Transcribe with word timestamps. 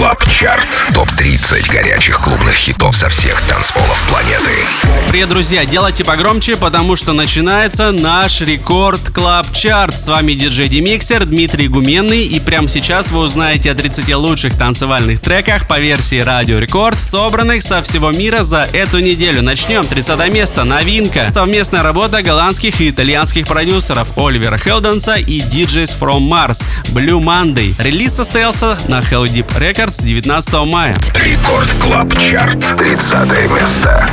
Club 0.00 0.24
Chart. 0.30 0.66
Топ-30 0.94 1.70
горячих 1.70 2.20
клубных 2.20 2.54
хитов 2.54 2.96
со 2.96 3.10
всех 3.10 3.38
танцполов 3.42 4.02
планеты. 4.08 4.50
Привет, 5.10 5.28
друзья! 5.28 5.66
Делайте 5.66 6.06
погромче, 6.06 6.56
потому 6.56 6.96
что 6.96 7.12
начинается 7.12 7.92
наш 7.92 8.40
Record 8.40 9.10
Club 9.10 9.52
Chart. 9.52 9.98
С 9.98 10.08
вами 10.08 10.32
диджей 10.32 10.68
Демиксер 10.68 11.26
Дмитрий 11.26 11.68
Гуменный. 11.68 12.24
И 12.24 12.40
прямо 12.40 12.66
сейчас 12.66 13.10
вы 13.10 13.20
узнаете 13.20 13.72
о 13.72 13.74
30 13.74 14.14
лучших 14.14 14.56
танцевальных 14.56 15.20
треках 15.20 15.68
по 15.68 15.78
версии 15.78 16.20
Радио 16.20 16.58
Рекорд, 16.58 16.98
собранных 16.98 17.62
со 17.62 17.82
всего 17.82 18.10
мира 18.10 18.42
за 18.42 18.66
эту 18.72 19.00
неделю. 19.00 19.42
Начнем. 19.42 19.86
30 19.86 20.32
место. 20.32 20.64
Новинка. 20.64 21.30
Совместная 21.30 21.82
работа 21.82 22.22
голландских 22.22 22.80
и 22.80 22.88
итальянских 22.88 23.46
продюсеров 23.46 24.16
Оливера 24.16 24.56
Хелденса 24.56 25.16
и 25.16 25.40
DJs 25.40 26.00
from 26.00 26.26
Mars. 26.30 26.64
Blue 26.94 27.22
Monday. 27.22 27.74
Релиз 27.78 28.14
состоялся 28.14 28.78
на 28.88 29.00
Hell 29.00 29.24
Deep 29.24 29.48
Records 29.58 29.89
19 29.98 30.54
мая. 30.72 30.96
Рекорд 31.14 31.70
Клаб 31.82 32.12
Чарт. 32.18 32.76
30 32.76 33.50
место. 33.50 34.08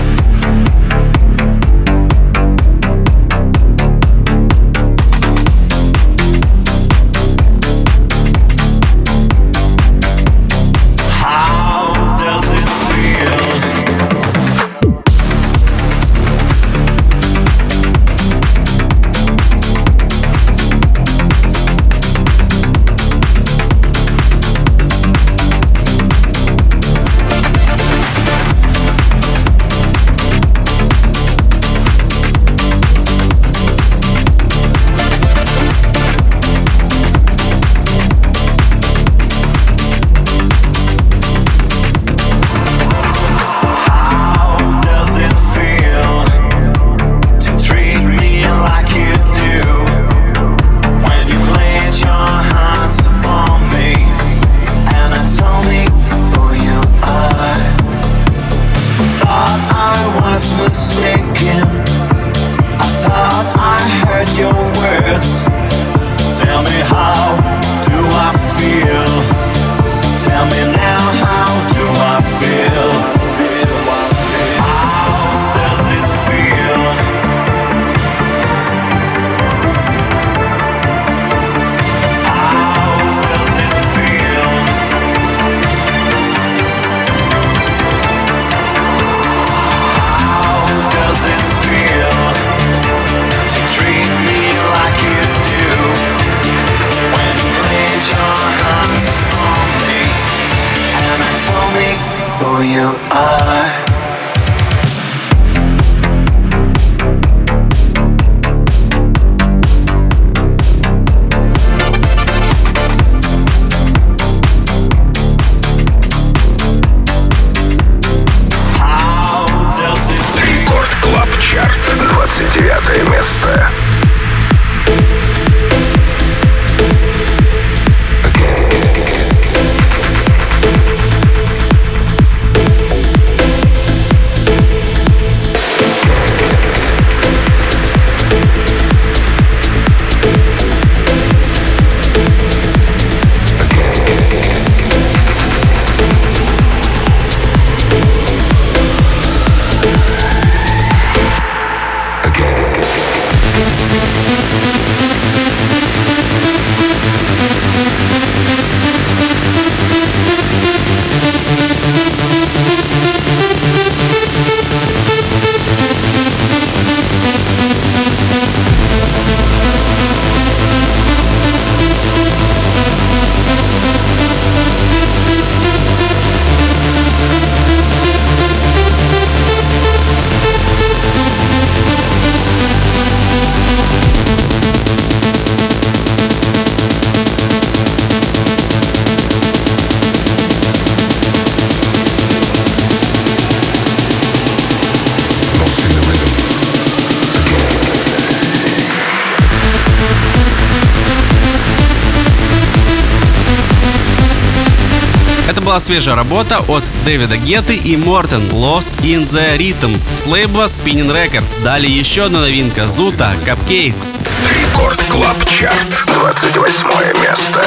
Свежая 205.80 206.16
работа 206.16 206.60
от 206.68 206.84
Дэвида 207.06 207.38
Гетты 207.38 207.76
и 207.76 207.98
MORTEN 207.98 208.42
Lost 208.52 208.90
in 209.04 209.24
the 209.24 209.58
Rhythm 209.58 210.00
с 210.16 210.26
лейбла 210.26 210.66
Spinnin' 210.66 211.12
Records. 211.12 211.62
Далее 211.64 211.92
еще 211.92 212.24
одна 212.24 212.42
новинка 212.42 212.88
Зута 212.88 213.34
Cupcakes. 213.46 214.16
Record 214.60 215.02
Club 215.10 215.38
Chart, 215.46 216.06
28 216.14 217.22
место. 217.22 217.64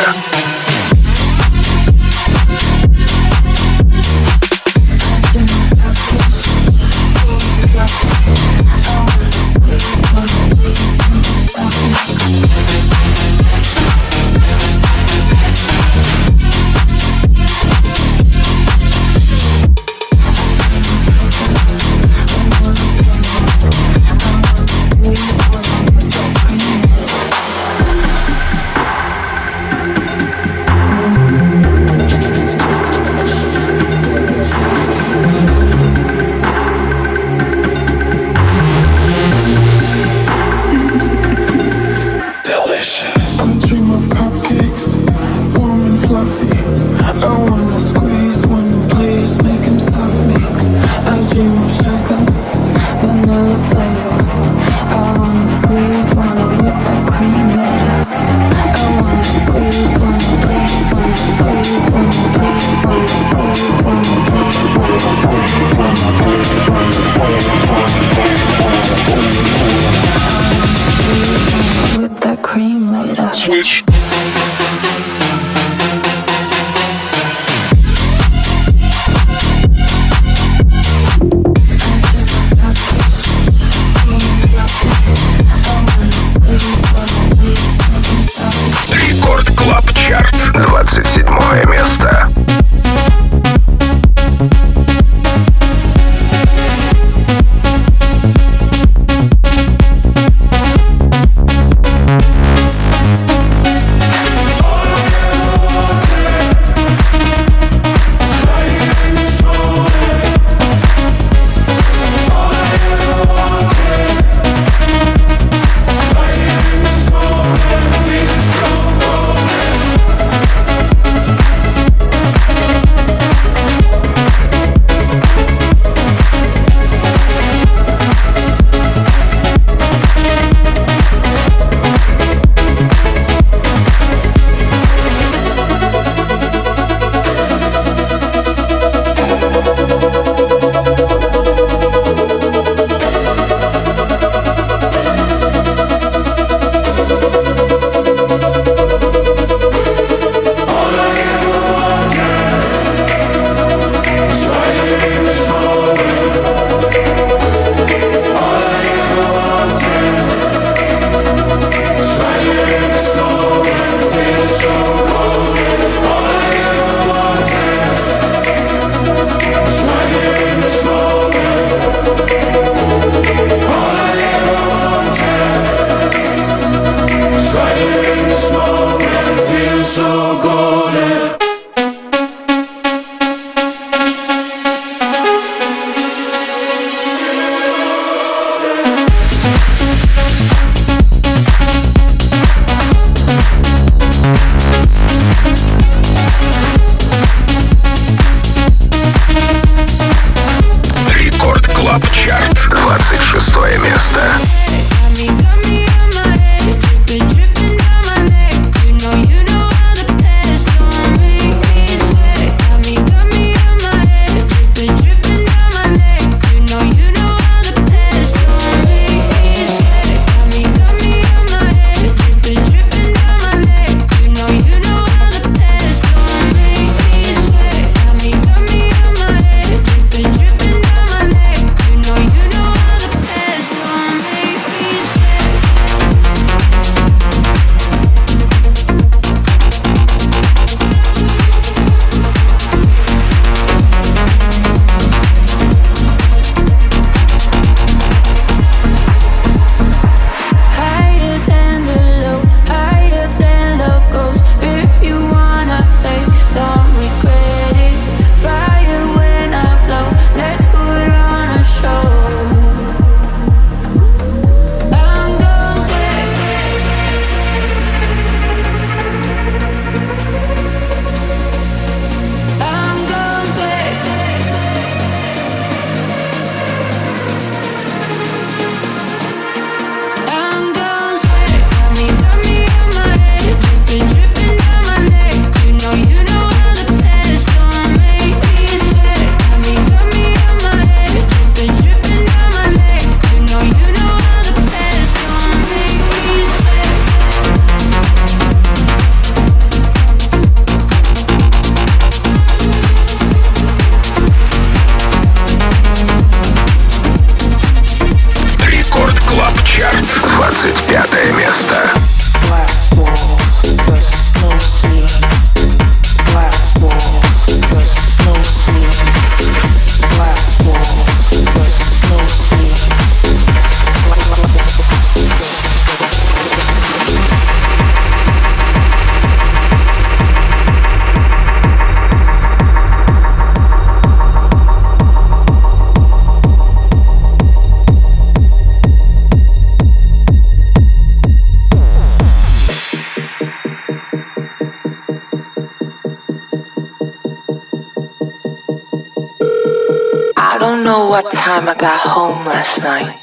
Last 352.60 352.82
night. 352.82 353.16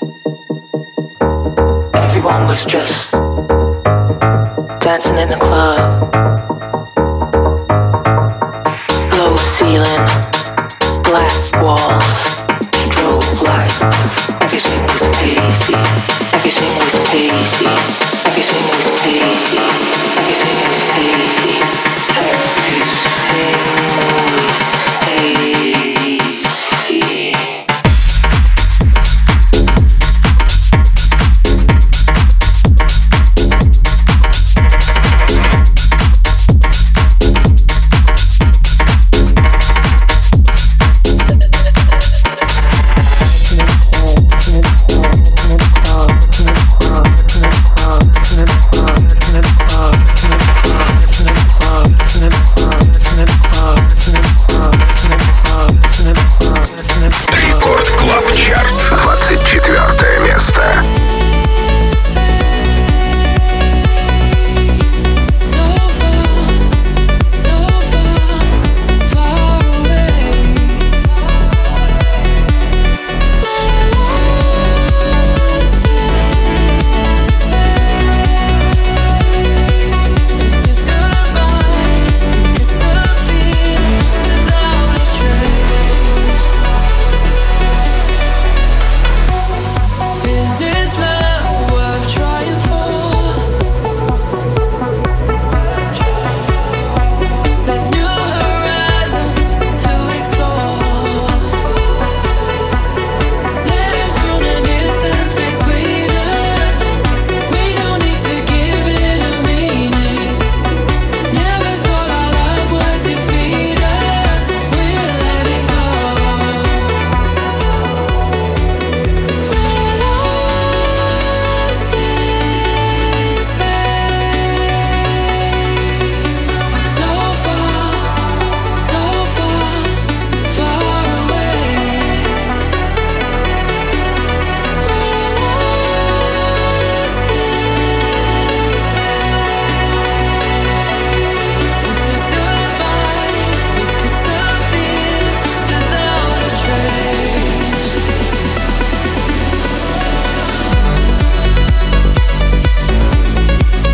Everyone 1.93 2.47
was 2.47 2.65
just 2.65 3.11
dancing 4.81 5.17
in 5.23 5.29
the 5.29 5.37
club. 5.39 6.11
Low 9.13 9.35
ceiling, 9.35 10.05
black 11.03 11.37
walls, 11.61 12.17
strobe 12.81 13.41
lights. 13.43 13.81
Everything 14.41 14.81
was 14.91 15.05
hazy. 15.21 15.75
Everything 16.33 16.73
was 16.83 16.95
hazy. 17.11 17.76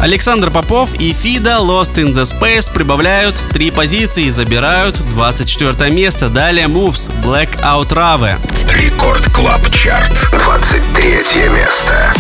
Александр 0.04 0.52
Попов 0.52 0.96
и 0.96 1.14
Фида 1.14 1.60
Lost 1.62 1.94
in 1.94 2.12
the 2.12 2.24
Space 2.24 2.70
прибавляют 2.70 3.36
три 3.54 3.72
позиции 3.72 4.26
и 4.26 4.30
забирают 4.30 5.00
24 5.12 5.90
место. 5.92 6.28
Далее 6.28 6.66
Moves 6.66 7.10
Blackout 7.24 7.88
Rave. 7.88 8.38
Record 8.70 9.24
Club 9.32 9.62
Chart. 9.70 10.12
23 10.34 11.50
место. 11.52 12.14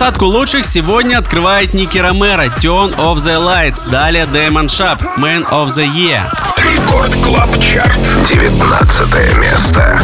Двадцатку 0.00 0.24
лучших 0.24 0.64
сегодня 0.64 1.18
открывает 1.18 1.74
Ники 1.74 1.98
Ромеро, 1.98 2.46
Turn 2.58 2.96
Off 2.96 3.16
the 3.16 3.36
Lights, 3.36 3.86
далее 3.90 4.24
Damon 4.24 4.64
Sharp, 4.64 5.02
Man 5.18 5.46
of 5.50 5.66
the 5.66 5.86
Year. 5.92 6.22
Record 6.56 7.14
Club 7.22 7.50
Chart. 7.60 8.00
19 8.26 9.36
место. 9.36 10.00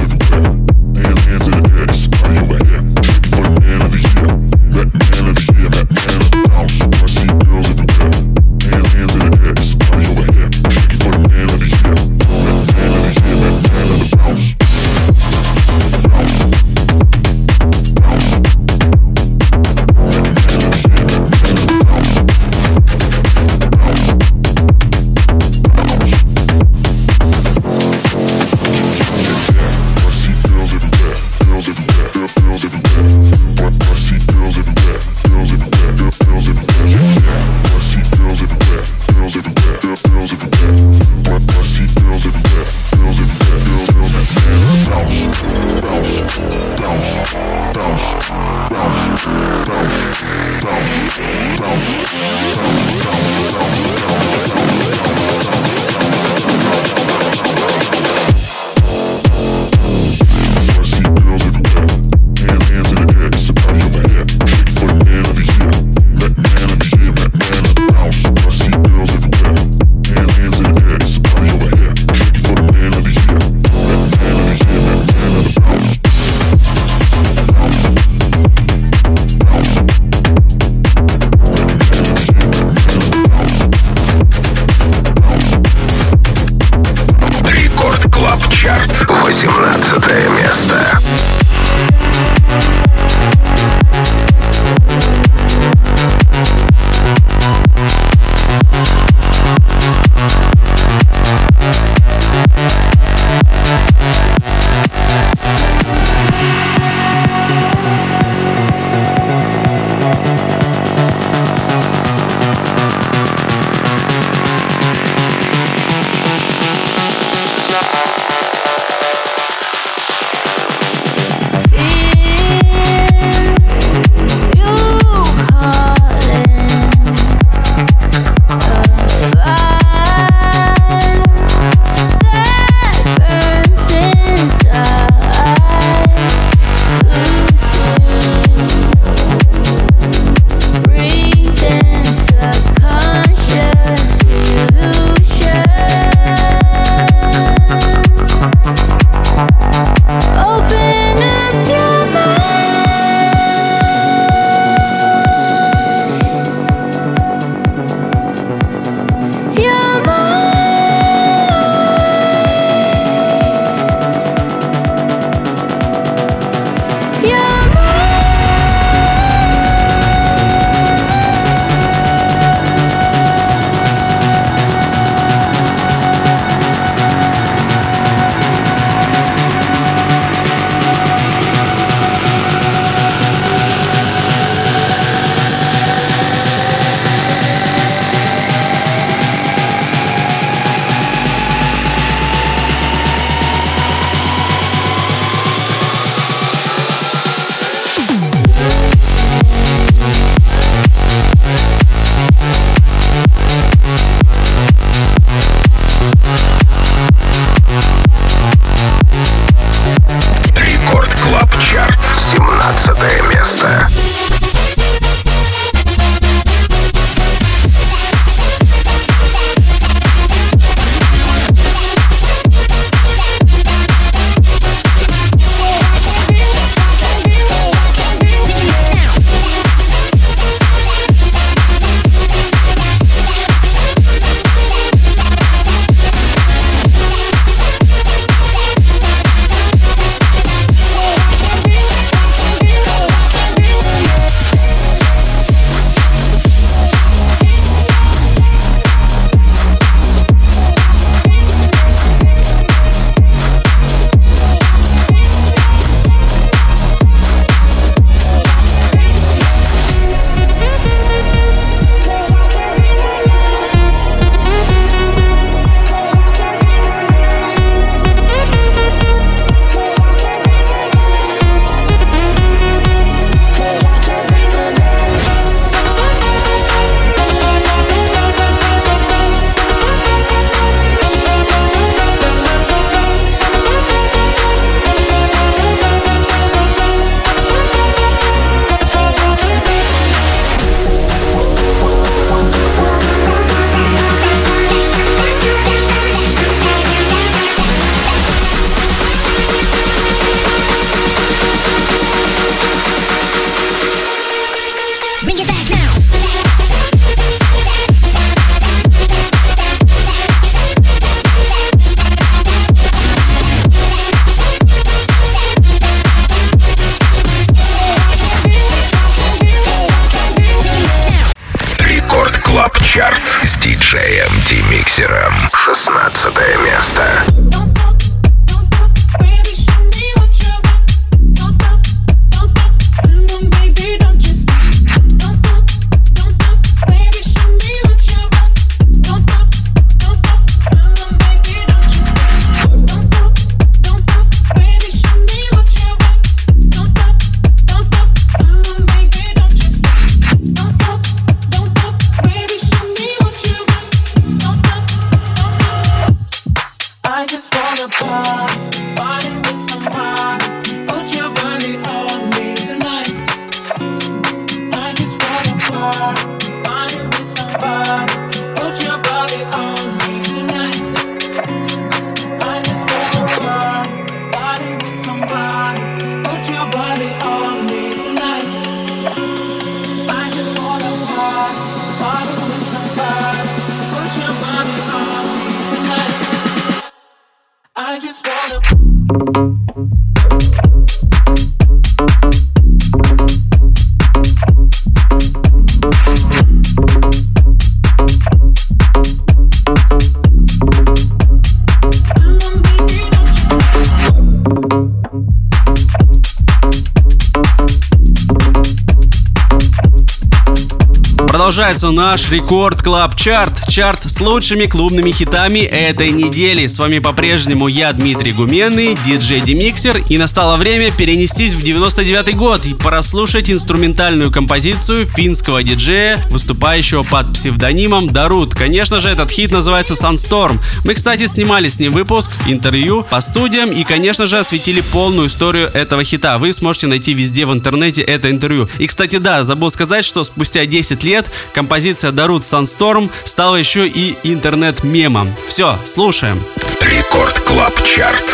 продолжается 411.57 411.91
наш 411.91 412.31
Record 412.31 412.83
Club 412.83 413.17
Chart. 413.17 413.71
Чарт 413.71 414.05
с 414.05 414.21
лучшими 414.21 414.67
клубными 414.67 415.11
хитами 415.11 415.61
этой 415.61 416.11
недели. 416.11 416.67
С 416.67 416.79
вами 416.79 416.99
по-прежнему 416.99 417.67
я, 417.69 417.95
Дмитрий 417.95 418.33
Гуменный, 418.33 418.95
диджей 419.07 419.41
Демиксер. 419.41 420.03
И 420.11 420.19
настало 420.19 420.59
время 420.59 420.91
перенестись 420.91 421.55
в 421.55 421.63
99 421.63 422.37
год 422.37 422.67
и 422.67 422.75
прослушать 422.75 423.51
инструментальную 423.51 424.31
композицию 424.31 425.07
финского 425.07 425.63
диджея, 425.63 426.23
выступающего 426.29 427.05
под 427.05 427.33
псевдонимом 427.33 428.13
Дарут. 428.13 428.55
Конечно 428.55 429.01
же, 429.01 429.09
этот 429.09 429.31
хит 429.31 429.51
называется 429.51 429.95
Sandstorm. 429.95 430.61
Мы, 430.85 430.93
кстати, 430.93 431.27
снимали 431.27 431.71
с 431.71 431.79
ним 431.79 431.95
выпуск, 431.95 432.33
интервью 432.47 433.07
по 433.11 433.23
студиям 433.23 433.71
и, 433.73 433.83
конечно 433.83 434.27
же, 434.27 434.39
осветили 434.39 434.83
полную 434.93 435.29
историю 435.29 435.71
этого 435.73 436.05
хита. 436.05 436.37
Вы 436.37 436.53
сможете 436.53 436.87
найти 436.87 437.15
везде 437.15 437.47
в 437.47 437.53
интернете 437.55 438.03
это 438.03 438.31
интервью. 438.31 438.69
И, 438.79 438.87
кстати, 438.87 439.17
да, 439.17 439.43
забыл 439.43 439.71
сказать, 439.71 440.05
что 440.05 440.23
спустя 440.23 440.67
10 440.67 441.03
лет 441.03 441.31
композиция 441.53 442.13
Дарут 442.13 442.45
Sandstorm 442.45 443.11
стала 443.25 443.57
еще 443.57 443.87
и 443.87 444.17
интернет-мемом. 444.23 445.35
Все, 445.47 445.79
слушаем. 445.85 446.43
Рекорд 446.81 447.39
Клаб 447.41 447.75
Чарт. 447.85 448.25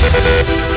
We'll 0.00 0.56
be. 0.56 0.68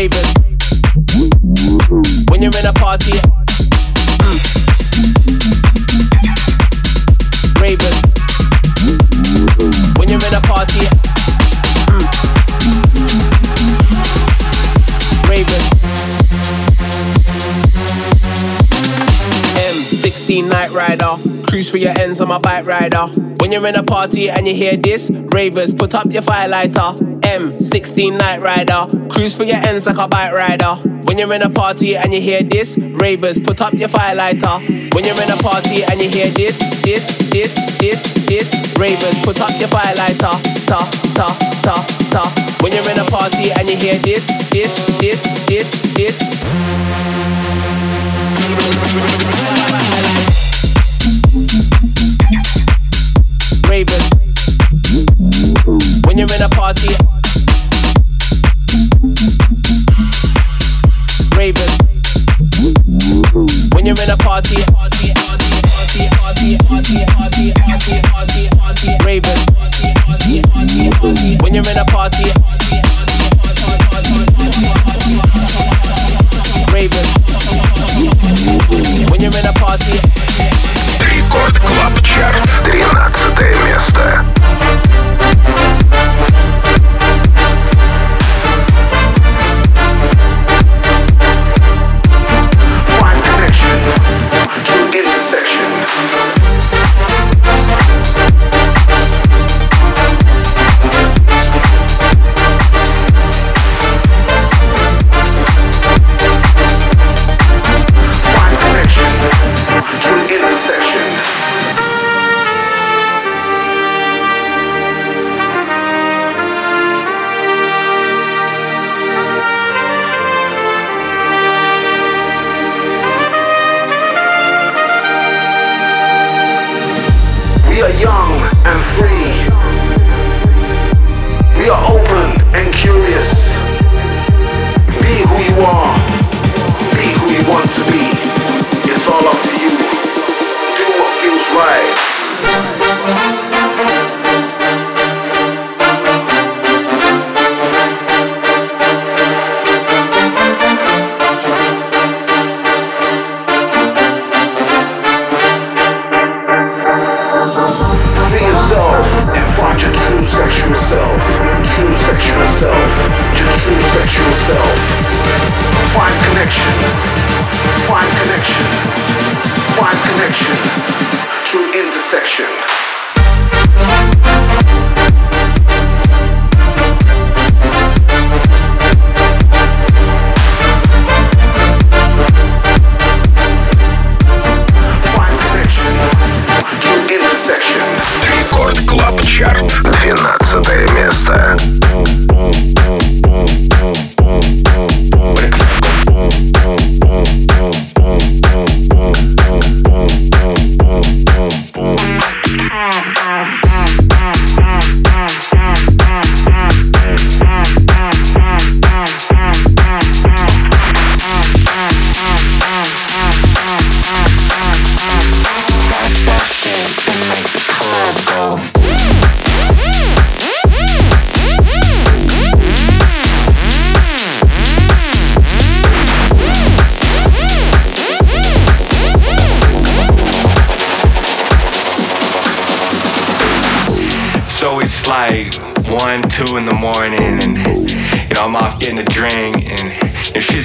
raving. 0.00 0.32
When 2.30 2.40
you're 2.40 2.56
in 2.58 2.64
a 2.64 2.72
party, 2.72 3.12
mm. 4.16 4.40
raving. 7.60 7.96
When 9.98 10.08
you're 10.08 10.24
in 10.24 10.34
a 10.34 10.40
party, 10.40 10.86
mm. 11.84 12.04
raving. 15.28 15.66
M16 19.58 20.48
Night 20.48 20.70
Rider. 20.70 21.39
Cruise 21.60 21.70
for 21.72 21.76
your 21.76 21.92
ends, 21.98 22.22
I'm 22.22 22.30
a 22.30 22.40
bike 22.40 22.64
rider. 22.64 23.06
When 23.38 23.52
you're 23.52 23.66
in 23.66 23.76
a 23.76 23.82
party 23.82 24.30
and 24.30 24.48
you 24.48 24.54
hear 24.54 24.78
this, 24.78 25.10
ravers, 25.10 25.74
put 25.74 25.94
up 25.94 26.10
your 26.10 26.22
firelighter. 26.22 27.20
M16 27.20 28.18
Night 28.18 28.40
Rider. 28.40 28.86
Cruise 29.10 29.36
for 29.36 29.44
your 29.44 29.58
ends 29.58 29.84
like 29.84 29.98
a 29.98 30.08
bike 30.08 30.32
rider. 30.32 30.76
When 31.04 31.18
you're 31.18 31.30
in 31.34 31.42
a 31.42 31.50
party 31.50 31.98
and 31.98 32.14
you 32.14 32.20
hear 32.22 32.42
this, 32.42 32.78
ravers, 32.78 33.38
put 33.38 33.60
up 33.60 33.74
your 33.74 33.90
firelighter. 33.90 34.94
When 34.94 35.04
you're 35.04 35.20
in 35.20 35.30
a 35.30 35.36
party 35.36 35.84
and 35.84 36.00
you 36.00 36.08
hear 36.08 36.28
this, 36.28 36.60
this, 36.80 37.18
this, 37.28 37.54
this, 37.76 38.14
this, 38.24 38.74
ravers, 38.78 39.18
put 39.22 39.38
up 39.42 39.50
your 39.60 39.68
firelighter. 39.68 40.32
Ta, 40.64 40.88
ta, 41.14 41.28
ta, 41.60 41.84
ta. 42.10 42.56
When 42.62 42.72
you're 42.72 42.88
in 42.88 42.98
a 43.00 43.04
party 43.04 43.52
and 43.52 43.68
you 43.68 43.76
hear 43.76 43.98
this, 43.98 44.28
this, 44.48 44.86
this, 44.96 45.28
this, 45.46 45.82
this. 45.92 46.24
Ravers. 53.70 54.10
When 56.04 56.18
you're 56.18 56.26
in 56.34 56.42
a 56.42 56.48
party. 56.48 56.90
Ravers. 61.36 61.78
When 63.72 63.86
you're 63.86 63.94
in 64.02 64.10
a 64.10 64.16
party. 64.16 64.56
party, 64.74 65.14
party, 65.14 65.54
party, 65.70 66.08
party, 66.18 66.56
party, 66.66 67.04
party, 67.06 67.52
party, 67.62 68.00
party, 68.10 68.48
party, 68.58 68.88
Ravers. 69.04 69.38
When 71.40 71.54
you're 71.54 71.70
in 71.70 71.78
a 71.78 71.84
party. 71.84 72.26
Ravers. 76.72 77.08
When 79.10 79.20
you're 79.20 79.38
in 79.38 79.46
a 79.46 79.52
party. 79.52 80.19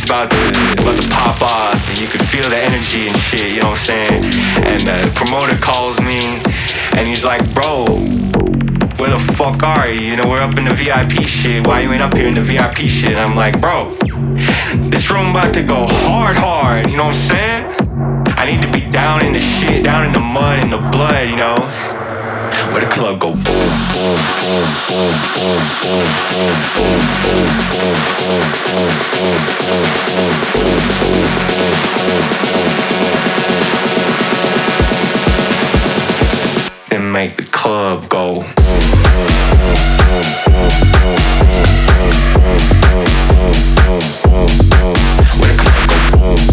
About 0.05 0.29
to 0.29 0.81
about 0.81 1.01
to 1.01 1.09
pop 1.09 1.41
off, 1.41 1.89
and 1.89 1.99
you 1.99 2.07
can 2.07 2.23
feel 2.25 2.47
the 2.49 2.57
energy 2.57 3.07
and 3.07 3.17
shit. 3.17 3.51
You 3.51 3.61
know 3.61 3.69
what 3.69 3.89
I'm 3.89 3.89
saying? 3.89 4.23
And 4.69 4.81
the 4.85 5.11
promoter 5.15 5.57
calls 5.57 5.99
me, 5.99 6.41
and 6.95 7.07
he's 7.07 7.25
like, 7.25 7.41
"Bro, 7.53 7.85
where 8.97 9.09
the 9.09 9.19
fuck 9.33 9.63
are 9.63 9.89
you? 9.89 10.01
You 10.01 10.15
know 10.17 10.29
we're 10.29 10.41
up 10.41 10.57
in 10.57 10.65
the 10.65 10.73
VIP 10.73 11.25
shit. 11.25 11.65
Why 11.65 11.81
you 11.81 11.91
ain't 11.91 12.03
up 12.03 12.15
here 12.15 12.27
in 12.27 12.35
the 12.35 12.41
VIP 12.41 12.87
shit?" 12.87 13.11
And 13.11 13.19
I'm 13.19 13.35
like, 13.35 13.59
"Bro, 13.59 13.95
this 14.93 15.09
room 15.09 15.31
about 15.31 15.53
to 15.55 15.63
go 15.63 15.87
hard, 15.89 16.35
hard. 16.35 16.89
You 16.89 16.97
know 16.97 17.07
what 17.07 17.15
I'm 17.15 17.27
saying? 17.33 17.63
I 18.37 18.45
need 18.45 18.61
to 18.61 18.71
be 18.71 18.81
down 18.91 19.25
in 19.25 19.33
the 19.33 19.41
shit, 19.41 19.83
down 19.83 20.05
in 20.05 20.13
the 20.13 20.19
mud, 20.19 20.63
in 20.63 20.69
the 20.69 20.83
blood. 20.93 21.29
You 21.29 21.37
know." 21.37 21.94
Where 22.75 22.83
the 22.83 22.91
club 22.91 23.21
go 23.21 23.31
boom, 23.31 23.41
boom, 23.41 23.53
boom, 23.95 24.67
boom, 24.83 25.07
boom, 25.07 25.15
boom, 25.31 25.63
boom, 25.79 26.03
boom, 26.03 26.11
boom, 26.75 26.91
boom, 26.91 26.99
boom, 27.47 28.43
boom, 28.43 28.99
boom, 28.99 29.39
boom, 29.39 29.87
boom, 29.95 30.35
boom, 30.35 31.23
boom, 31.23 31.79
boom, 31.79 32.19
boom, 32.25 32.73
boom. 32.75 33.15
Then 36.89 37.03
make 37.13 37.37
the 37.37 37.43
club 37.43 38.09
go. 38.09 38.43
Where 45.39 45.55
the 45.55 45.97
club 46.11 46.43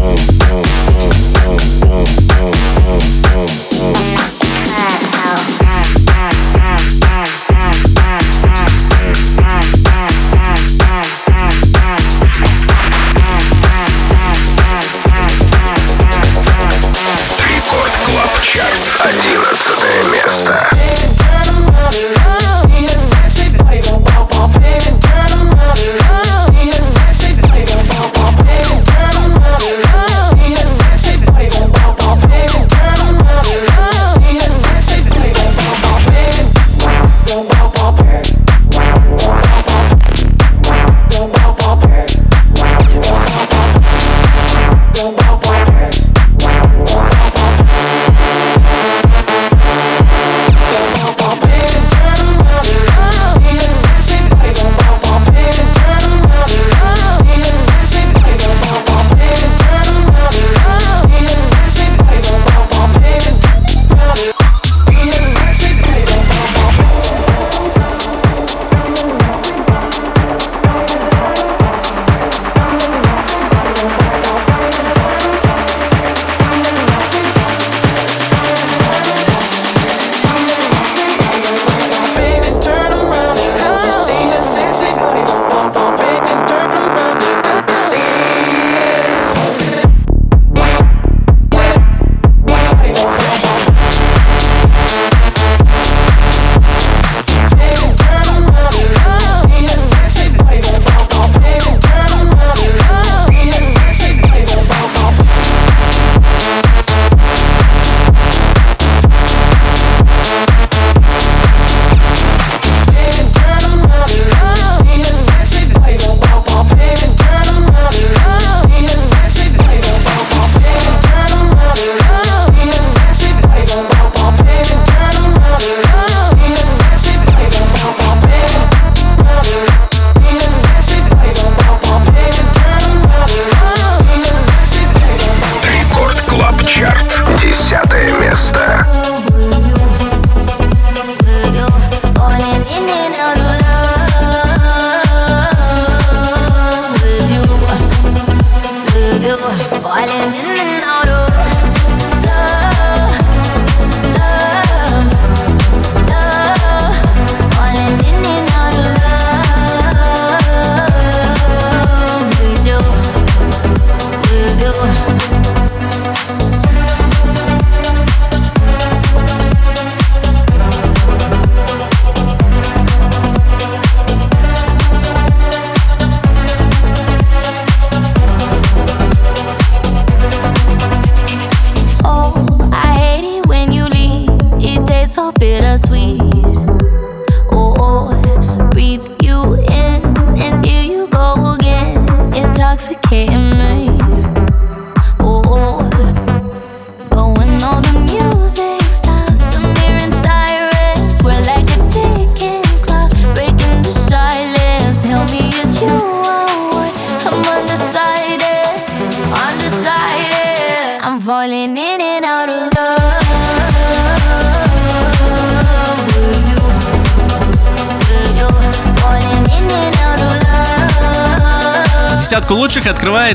go 0.00 0.35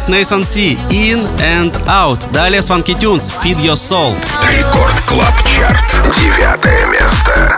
White, 0.01 0.09
Nathan 0.09 0.45
C, 0.45 0.77
In 0.89 1.19
and 1.39 1.75
Out. 1.87 2.19
Далее 2.31 2.61
Swanky 2.61 2.93
Tunes, 2.95 3.31
Feed 3.41 3.57
Your 3.59 3.75
Soul. 3.75 4.15
Рекорд 4.49 4.99
Клаб 5.07 5.33
Чарт, 5.45 5.83
девятое 6.15 6.85
место. 6.87 7.57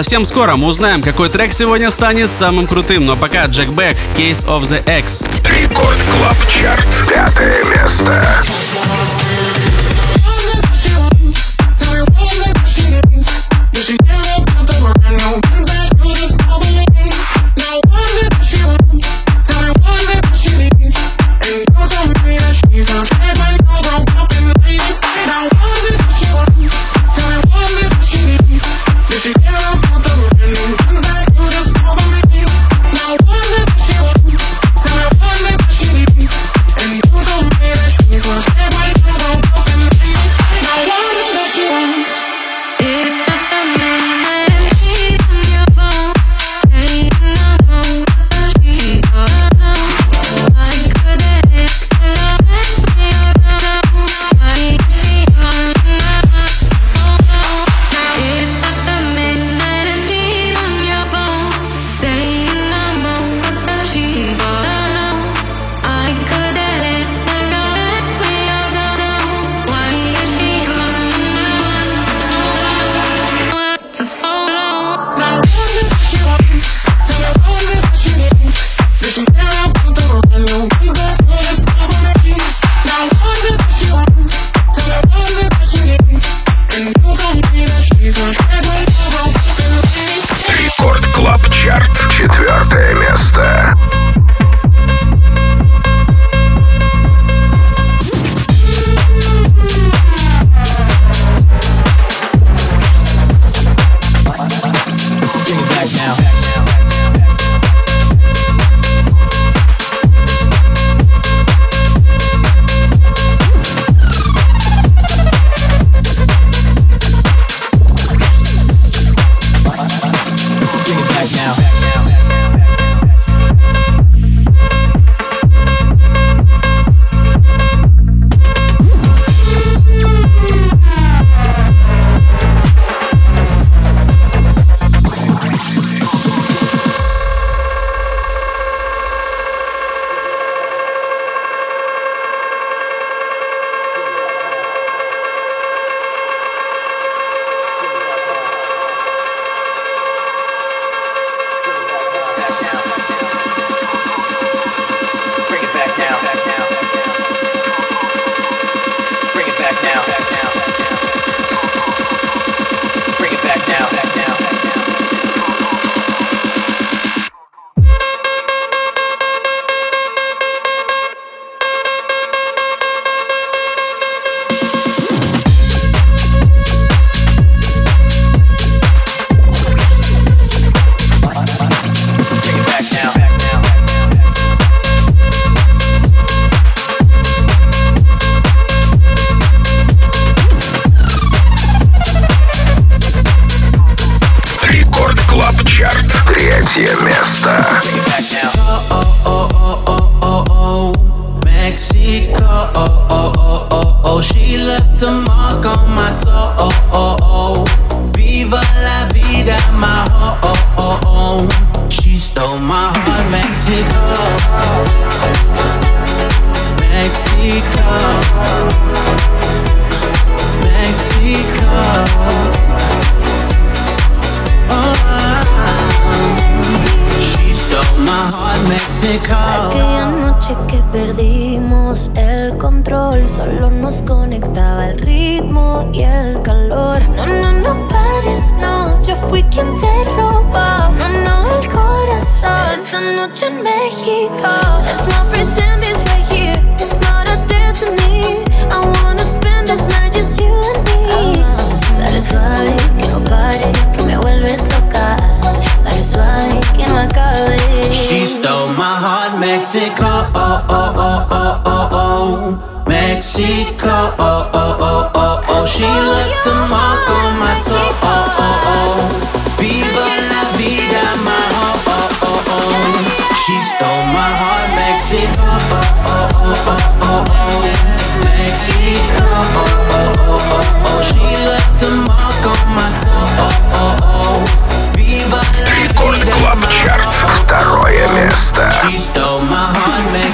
Совсем 0.00 0.24
скоро 0.24 0.56
мы 0.56 0.66
узнаем, 0.66 1.02
какой 1.02 1.28
трек 1.28 1.52
сегодня 1.52 1.90
станет 1.90 2.32
самым 2.32 2.66
крутым, 2.66 3.04
но 3.04 3.16
пока 3.16 3.44
Jack 3.44 3.68
Back, 3.68 3.98
Case 4.16 4.46
of 4.46 4.62
the 4.62 4.80
Ex. 4.98 5.26
Record 5.44 5.98
Club 6.10 6.36
Chart, 6.48 6.88
пятое 7.06 7.62
место. 7.64 8.42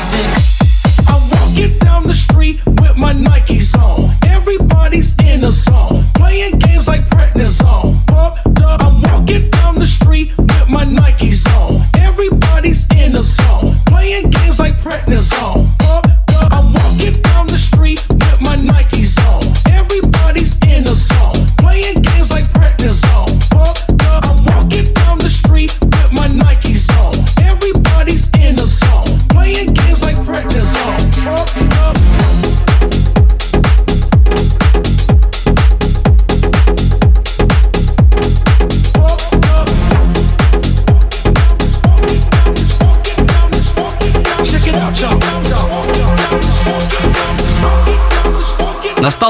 Classic. 0.06 1.08
I'm 1.08 1.30
walking 1.30 1.78
down 1.78 2.06
the 2.06 2.14
street. 2.14 2.75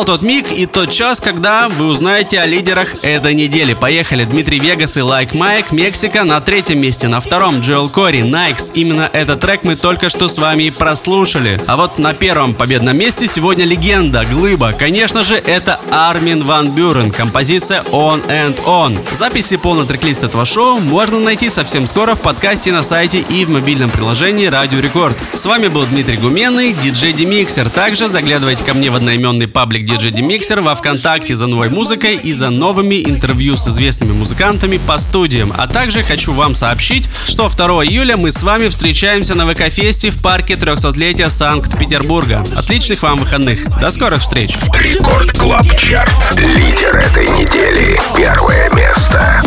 Тот 0.07 0.23
миг 0.23 0.53
и 0.53 0.67
тот 0.67 0.91
час, 0.91 1.21
когда 1.21 1.69
вы 1.69 1.87
узнаете 1.87 2.39
о 2.39 2.47
лидерах 2.47 2.95
этой 3.03 3.35
недели. 3.35 3.75
Поехали. 3.75 4.23
Dimitri 4.23 4.61
Vegas 4.61 4.97
и 4.97 5.01
Like 5.01 5.35
Mike, 5.35 5.73
Мексика 5.73 6.23
на 6.23 6.41
третьем 6.41 6.81
месте. 6.81 7.09
На 7.09 7.19
втором 7.19 7.59
Joel 7.59 7.89
Corry, 7.89 8.23
Найкс. 8.23 8.71
Именно 8.75 9.11
этот 9.13 9.41
трек 9.41 9.65
мы 9.65 9.75
только 9.75 10.09
что 10.09 10.29
с 10.29 10.39
вами 10.39 10.71
прослушали. 10.71 11.61
А 11.67 11.77
вот 11.77 11.99
на 11.99 12.15
первом 12.15 12.55
победном 12.55 12.97
месте 12.97 13.27
сегодня 13.27 13.65
легенда, 13.65 14.25
глыба. 14.25 14.73
Конечно 14.73 15.25
же, 15.25 15.35
это 15.35 15.81
Armin 15.91 16.45
van 16.45 16.71
Buuren. 16.71 17.11
Композиция 17.11 17.83
On 17.91 18.25
and 18.29 18.63
On. 18.65 18.97
Записи 19.13 19.57
полный 19.57 19.87
трек-лист 19.87 20.23
этого 20.23 20.45
шоу 20.45 20.79
можно 20.79 21.19
найти 21.19 21.51
совсем 21.51 21.85
скоро 21.85 22.15
в 22.15 22.21
подкасте 22.21 22.71
на 22.71 22.85
сайте 22.85 23.25
и 23.29 23.45
в 23.45 23.51
мобильном 23.51 23.91
приложении 23.91 24.47
Радио 24.47 24.79
Рекорд. 24.79 25.17
С 25.35 25.47
вами 25.47 25.67
был 25.67 25.85
Дмитрий 25.87 26.17
Гуменный, 26.17 26.75
DJ 26.75 27.13
Demixer. 27.13 27.69
Также 27.71 28.09
заглядывайте 28.09 28.65
ко 28.65 28.73
мне 28.73 28.91
в 28.91 28.95
одноименный 28.95 29.49
паблик 29.49 29.85
DJ 29.97 30.11
Demixer 30.11 30.61
во 30.61 30.75
Вконтакте 30.75 31.35
за 31.35 31.47
новой 31.47 31.71
музыкой 31.71 32.17
и 32.17 32.35
за 32.35 32.51
новыми 32.51 33.03
интервью 33.03 33.57
с 33.57 33.67
известными 33.67 34.13
музыкантами 34.13 34.77
по 34.77 34.99
студиям. 34.99 35.55
А 35.57 35.67
также 35.67 36.03
хочу 36.03 36.35
вам 36.35 36.55
сообщить, 36.55 37.09
что 37.27 37.49
2 37.49 37.87
июля 37.87 38.19
мы 38.19 38.31
с 38.31 38.43
вами 38.43 38.69
встречаемся 38.69 39.35
на 39.35 39.47
ВК-фесте 39.47 40.11
в 40.11 40.21
парке 40.21 40.53
300-летия 40.53 41.31
Санкт-Петербурга. 41.31 42.45
Отличных 42.55 43.03
вам 43.03 43.21
выходных. 43.21 43.67
До 43.81 43.89
скорых 43.89 44.21
встреч. 44.21 44.57
Record 44.75 45.33
Club 45.33 45.67
Chart. 45.79 46.39
Лидер 46.39 46.97
этой 46.97 47.29
недели. 47.29 47.99
Первое 48.15 48.69
место. 48.75 49.43